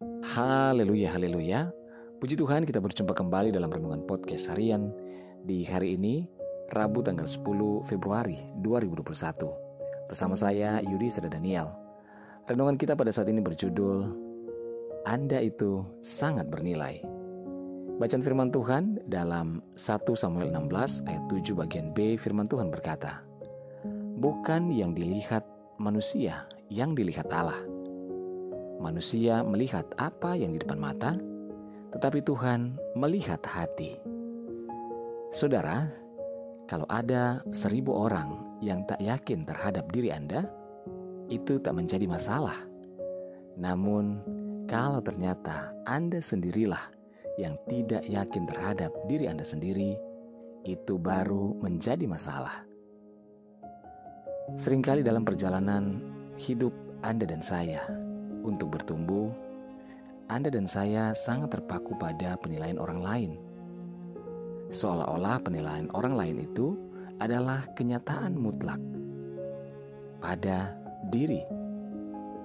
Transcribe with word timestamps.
Haleluya, 0.00 1.12
haleluya. 1.12 1.68
Puji 2.24 2.32
Tuhan 2.32 2.64
kita 2.64 2.80
berjumpa 2.80 3.12
kembali 3.12 3.52
dalam 3.52 3.68
Renungan 3.68 4.08
Podcast 4.08 4.48
Harian 4.48 4.88
di 5.44 5.60
hari 5.68 6.00
ini, 6.00 6.24
Rabu 6.72 7.04
tanggal 7.04 7.28
10 7.28 7.44
Februari 7.84 8.40
2021. 8.64 9.04
Bersama 10.08 10.32
saya 10.32 10.80
Yudi 10.80 11.12
Seda 11.12 11.28
Daniel. 11.28 11.68
Renungan 12.48 12.80
kita 12.80 12.96
pada 12.96 13.12
saat 13.12 13.28
ini 13.28 13.44
berjudul 13.44 14.08
Anda 15.04 15.44
itu 15.44 15.84
sangat 16.00 16.48
bernilai. 16.48 17.04
Bacaan 18.00 18.24
firman 18.24 18.48
Tuhan 18.48 19.04
dalam 19.04 19.60
1 19.76 19.84
Samuel 20.16 20.48
16 20.48 21.04
ayat 21.12 21.24
7 21.28 21.60
bagian 21.60 21.92
B 21.92 22.16
firman 22.16 22.48
Tuhan 22.48 22.72
berkata, 22.72 23.20
Bukan 24.16 24.72
yang 24.72 24.96
dilihat 24.96 25.44
manusia, 25.76 26.48
yang 26.72 26.96
dilihat 26.96 27.28
Allah 27.28 27.69
Manusia 28.80 29.44
melihat 29.44 29.84
apa 30.00 30.32
yang 30.32 30.56
di 30.56 30.64
depan 30.64 30.80
mata, 30.80 31.20
tetapi 31.92 32.24
Tuhan 32.24 32.80
melihat 32.96 33.44
hati. 33.44 34.00
Saudara, 35.28 35.84
kalau 36.64 36.88
ada 36.88 37.44
seribu 37.52 37.92
orang 37.92 38.56
yang 38.64 38.80
tak 38.88 38.96
yakin 39.04 39.44
terhadap 39.44 39.84
diri 39.92 40.08
Anda, 40.08 40.48
itu 41.28 41.60
tak 41.60 41.76
menjadi 41.76 42.08
masalah. 42.08 42.56
Namun, 43.60 44.24
kalau 44.64 45.04
ternyata 45.04 45.76
Anda 45.84 46.24
sendirilah 46.24 46.88
yang 47.36 47.60
tidak 47.68 48.00
yakin 48.08 48.48
terhadap 48.48 48.96
diri 49.04 49.28
Anda 49.28 49.44
sendiri, 49.44 50.00
itu 50.64 50.96
baru 50.96 51.52
menjadi 51.60 52.08
masalah. 52.08 52.64
Seringkali 54.56 55.04
dalam 55.04 55.22
perjalanan 55.22 56.00
hidup 56.40 56.72
Anda 57.04 57.28
dan 57.28 57.44
saya, 57.44 57.84
untuk 58.42 58.78
bertumbuh, 58.78 59.30
Anda 60.30 60.48
dan 60.52 60.64
saya 60.64 61.12
sangat 61.12 61.58
terpaku 61.58 61.96
pada 61.98 62.38
penilaian 62.38 62.78
orang 62.78 63.00
lain. 63.02 63.30
Seolah-olah 64.70 65.42
penilaian 65.42 65.90
orang 65.92 66.14
lain 66.14 66.36
itu 66.46 66.78
adalah 67.18 67.66
kenyataan 67.74 68.38
mutlak 68.38 68.78
pada 70.22 70.72
diri 71.10 71.42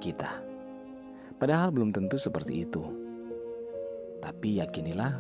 kita. 0.01 0.41
Padahal 1.38 1.69
belum 1.69 1.91
tentu 1.93 2.17
seperti 2.17 2.66
itu. 2.66 2.83
Tapi 4.23 4.63
yakinilah 4.63 5.13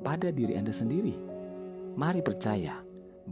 pada 0.00 0.32
diri 0.32 0.56
Anda 0.56 0.72
sendiri. 0.72 1.12
Mari 1.98 2.24
percaya 2.24 2.80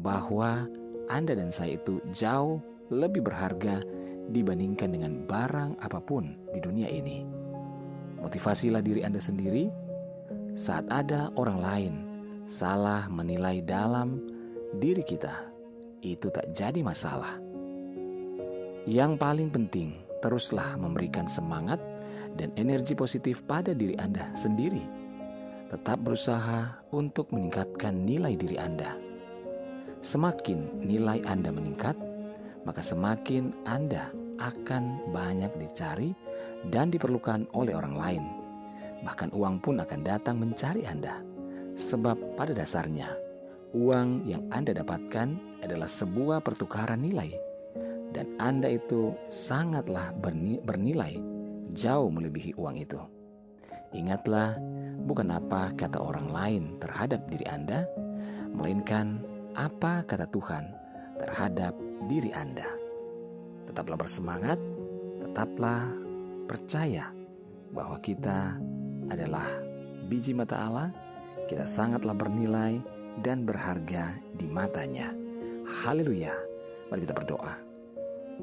bahwa 0.04 0.68
Anda 1.08 1.38
dan 1.38 1.48
saya 1.48 1.80
itu 1.80 2.02
jauh 2.12 2.60
lebih 2.92 3.24
berharga 3.24 3.80
dibandingkan 4.28 4.92
dengan 4.92 5.12
barang 5.24 5.80
apa 5.80 5.98
pun 6.04 6.36
di 6.52 6.60
dunia 6.60 6.88
ini. 6.88 7.24
Motivasilah 8.20 8.84
diri 8.84 9.02
Anda 9.02 9.22
sendiri 9.22 9.68
saat 10.58 10.84
ada 10.90 11.30
orang 11.38 11.58
lain 11.58 11.94
salah 12.48 13.06
menilai 13.12 13.60
dalam 13.62 14.20
diri 14.80 15.04
kita. 15.04 15.48
Itu 16.00 16.32
tak 16.32 16.52
jadi 16.56 16.80
masalah. 16.80 17.36
Yang 18.88 19.12
paling 19.20 19.48
penting, 19.52 20.00
teruslah 20.24 20.80
memberikan 20.80 21.28
semangat 21.28 21.76
dan 22.40 22.54
energi 22.56 22.96
positif 22.96 23.44
pada 23.44 23.76
diri 23.76 23.98
Anda 24.00 24.32
sendiri. 24.32 24.80
Tetap 25.68 26.00
berusaha 26.00 26.80
untuk 26.96 27.28
meningkatkan 27.36 27.92
nilai 28.08 28.32
diri 28.40 28.56
Anda. 28.56 28.96
Semakin 30.00 30.80
nilai 30.80 31.20
Anda 31.28 31.52
meningkat, 31.52 31.98
maka 32.68 32.84
semakin 32.84 33.56
Anda 33.64 34.12
akan 34.36 35.08
banyak 35.08 35.56
dicari 35.56 36.12
dan 36.68 36.92
diperlukan 36.92 37.48
oleh 37.56 37.72
orang 37.72 37.96
lain. 37.96 38.24
Bahkan 39.08 39.32
uang 39.32 39.64
pun 39.64 39.80
akan 39.80 40.04
datang 40.04 40.36
mencari 40.36 40.84
Anda. 40.84 41.24
Sebab 41.80 42.36
pada 42.36 42.52
dasarnya, 42.52 43.08
uang 43.72 44.28
yang 44.28 44.44
Anda 44.52 44.76
dapatkan 44.76 45.62
adalah 45.64 45.88
sebuah 45.88 46.44
pertukaran 46.44 47.00
nilai. 47.00 47.32
Dan 48.12 48.36
Anda 48.36 48.76
itu 48.76 49.16
sangatlah 49.32 50.12
bernilai 50.60 51.16
jauh 51.72 52.12
melebihi 52.12 52.52
uang 52.60 52.76
itu. 52.84 53.00
Ingatlah, 53.96 54.60
bukan 55.08 55.32
apa 55.32 55.72
kata 55.72 55.96
orang 55.96 56.28
lain 56.28 56.62
terhadap 56.84 57.24
diri 57.32 57.48
Anda, 57.48 57.88
melainkan 58.52 59.24
apa 59.56 60.04
kata 60.04 60.28
Tuhan 60.28 60.68
terhadap 61.16 61.72
diri 62.06 62.30
Anda. 62.30 62.68
Tetaplah 63.66 63.98
bersemangat, 63.98 64.58
tetaplah 65.18 65.90
percaya 66.46 67.10
bahwa 67.74 67.98
kita 68.00 68.56
adalah 69.10 69.48
biji 70.08 70.32
mata 70.32 70.56
Allah, 70.56 70.88
kita 71.50 71.66
sangatlah 71.66 72.14
bernilai 72.14 72.80
dan 73.20 73.42
berharga 73.42 74.14
di 74.38 74.46
matanya. 74.46 75.12
Haleluya. 75.68 76.32
Mari 76.88 77.04
kita 77.04 77.16
berdoa. 77.16 77.54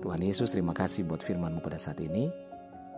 Tuhan 0.04 0.22
Yesus 0.22 0.54
terima 0.54 0.76
kasih 0.76 1.08
buat 1.08 1.24
firman-Mu 1.24 1.64
pada 1.64 1.80
saat 1.80 1.98
ini. 2.04 2.30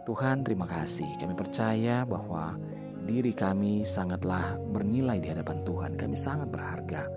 Tuhan 0.03 0.43
terima 0.43 0.67
kasih. 0.67 1.07
Kami 1.21 1.35
percaya 1.37 2.03
bahwa 2.03 2.57
diri 3.07 3.31
kami 3.31 3.87
sangatlah 3.87 4.59
bernilai 4.75 5.21
di 5.21 5.31
hadapan 5.31 5.63
Tuhan. 5.63 5.95
Kami 5.95 6.15
sangat 6.17 6.51
berharga. 6.51 7.07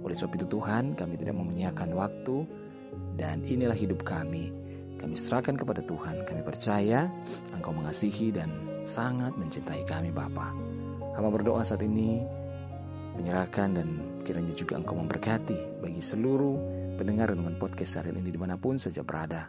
Oleh 0.00 0.16
sebab 0.16 0.36
itu 0.36 0.46
Tuhan 0.48 0.96
kami 0.96 1.16
tidak 1.20 1.36
memenyiakan 1.36 1.96
waktu 1.96 2.44
dan 3.20 3.44
inilah 3.44 3.76
hidup 3.76 4.02
kami. 4.06 4.52
Kami 5.00 5.16
serahkan 5.16 5.56
kepada 5.56 5.80
Tuhan. 5.84 6.28
Kami 6.28 6.44
percaya 6.44 7.08
Engkau 7.56 7.72
mengasihi 7.72 8.28
dan 8.28 8.52
sangat 8.84 9.32
mencintai 9.36 9.84
kami 9.88 10.12
Bapa. 10.12 10.52
Hamba 11.16 11.28
berdoa 11.32 11.64
saat 11.64 11.80
ini 11.80 12.20
menyerahkan 13.16 13.80
dan 13.80 13.88
kiranya 14.24 14.52
juga 14.52 14.76
Engkau 14.76 14.96
memberkati 15.00 15.80
bagi 15.80 16.00
seluruh 16.04 16.56
pendengar 17.00 17.32
dengan 17.32 17.56
podcast 17.56 18.00
hari 18.00 18.12
ini 18.12 18.28
di 18.28 18.36
mana 18.36 18.60
pun 18.60 18.76
saja 18.76 19.00
berada. 19.00 19.48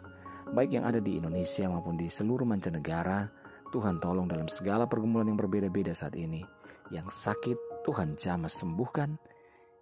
Baik 0.52 0.76
yang 0.76 0.84
ada 0.84 1.00
di 1.00 1.16
Indonesia 1.16 1.64
maupun 1.68 1.96
di 1.96 2.08
seluruh 2.12 2.44
mancanegara, 2.44 3.28
Tuhan 3.72 4.00
tolong 4.00 4.28
dalam 4.28 4.48
segala 4.52 4.84
pergumulan 4.84 5.32
yang 5.32 5.40
berbeda-beda 5.40 5.96
saat 5.96 6.12
ini. 6.16 6.44
Yang 6.92 7.08
sakit 7.12 7.88
Tuhan 7.88 8.20
jamah 8.20 8.52
sembuhkan, 8.52 9.16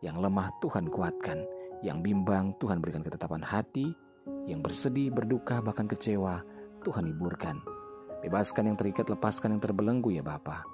yang 0.02 0.22
lemah 0.22 0.46
Tuhan 0.62 0.86
kuatkan, 0.86 1.42
yang 1.80 2.04
bimbang, 2.04 2.52
Tuhan 2.60 2.80
berikan 2.84 3.00
ketetapan 3.00 3.40
hati. 3.40 3.92
Yang 4.44 4.60
bersedih, 4.68 5.08
berduka, 5.08 5.64
bahkan 5.64 5.88
kecewa, 5.88 6.44
Tuhan 6.84 7.08
hiburkan. 7.08 7.60
Bebaskan 8.20 8.68
yang 8.68 8.76
terikat, 8.76 9.08
lepaskan 9.08 9.56
yang 9.56 9.62
terbelenggu 9.64 10.12
ya 10.12 10.20
Bapa. 10.20 10.64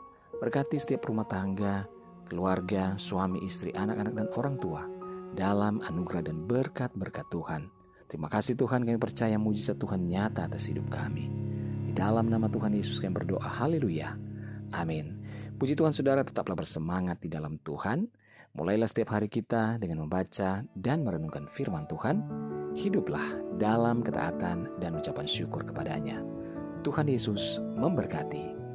Berkati 0.42 0.76
setiap 0.82 1.06
rumah 1.06 1.24
tangga, 1.30 1.86
keluarga, 2.26 2.98
suami, 2.98 3.38
istri, 3.46 3.70
anak-anak, 3.70 4.14
dan 4.18 4.28
orang 4.34 4.56
tua 4.58 4.82
dalam 5.38 5.78
anugerah 5.84 6.26
dan 6.26 6.42
berkat-berkat 6.44 7.26
Tuhan. 7.30 7.70
Terima 8.06 8.26
kasih 8.30 8.58
Tuhan 8.58 8.82
kami 8.86 8.98
percaya 8.98 9.38
mujizat 9.38 9.78
Tuhan 9.78 10.06
nyata 10.06 10.46
atas 10.50 10.66
hidup 10.66 10.90
kami. 10.90 11.30
Di 11.90 11.92
dalam 11.94 12.26
nama 12.26 12.50
Tuhan 12.50 12.74
Yesus 12.74 12.98
kami 12.98 13.14
berdoa. 13.14 13.46
Haleluya. 13.46 14.14
Amin. 14.74 15.22
Puji 15.56 15.78
Tuhan 15.78 15.94
saudara 15.94 16.22
tetaplah 16.26 16.58
bersemangat 16.58 17.22
di 17.22 17.30
dalam 17.30 17.58
Tuhan. 17.62 18.06
Mulailah 18.56 18.88
setiap 18.88 19.12
hari 19.12 19.28
kita 19.28 19.76
dengan 19.76 20.08
membaca 20.08 20.64
dan 20.72 21.04
merenungkan 21.04 21.44
firman 21.44 21.84
Tuhan. 21.92 22.24
Hiduplah 22.72 23.60
dalam 23.60 24.00
ketaatan 24.00 24.80
dan 24.80 24.96
ucapan 24.96 25.28
syukur 25.28 25.60
kepadanya. 25.60 26.24
Tuhan 26.80 27.04
Yesus 27.04 27.60
memberkati. 27.76 28.65